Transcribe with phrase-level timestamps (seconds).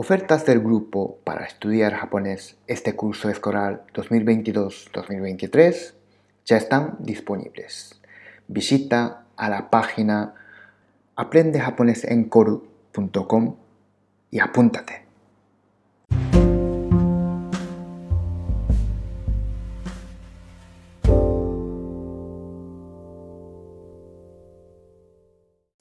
[0.00, 5.94] Ofertas del grupo para estudiar japonés este curso escolar 2022-2023
[6.44, 8.00] ya están disponibles.
[8.46, 10.34] Visita a la página
[11.16, 13.56] aprendejaponesencoru.com
[14.30, 15.07] y apúntate.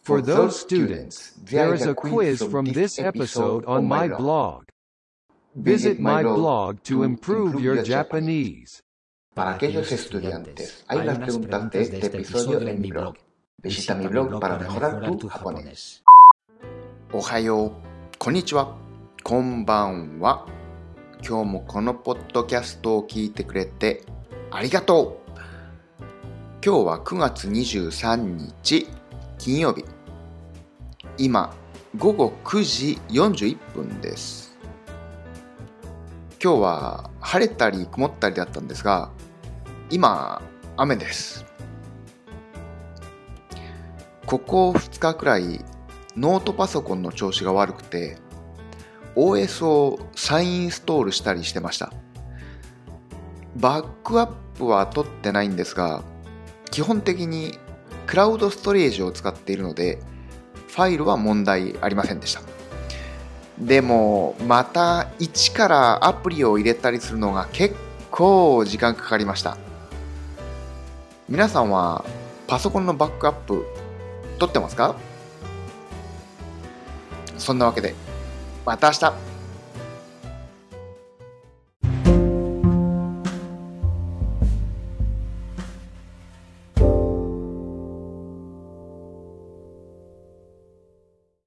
[0.08, 4.64] For those students, there is a quiz from this episode on my blog.
[5.54, 8.82] Visit my blog to improve your Japanese.
[9.36, 13.18] Para aquellos estudiantes, hay unas preguntas de este episodio en mi blog.
[13.62, 16.02] Visita mi blog para mejorar tu japonés.
[17.12, 17.72] おはよう、
[18.18, 18.78] こんにちは、
[19.26, 20.48] こんばんは。
[21.22, 24.04] 今日もこのポッドキャストを聞いてくれて
[24.52, 25.32] ありがとう。
[26.64, 28.88] 今日は9月23日
[29.38, 29.97] 金曜日。
[31.20, 31.52] 今
[31.98, 34.56] 午後9時41分です。
[36.42, 39.10] 今日は晴れたり曇ったりだったんですが
[39.90, 40.44] 今
[40.76, 41.44] 雨です。
[44.28, 45.66] ここ2日くらい
[46.16, 48.18] ノートパソコンの調子が悪くて
[49.16, 51.92] OS を再インストールしたりしてました。
[53.56, 56.04] バックアップは取ってないんですが
[56.70, 57.58] 基本的に
[58.06, 59.98] クラウドストレージを使っているので
[60.78, 62.42] ファイルは問題ありませんでした。
[63.58, 67.76] でもまた一からアプリを入れたりするのが結
[68.12, 69.58] 構時間かかりました。
[71.28, 72.06] 皆さんは
[72.46, 73.66] パソコンのバックアップ
[74.38, 74.96] 取ってますか？
[77.40, 77.96] そんなわけで
[78.64, 79.27] また明日。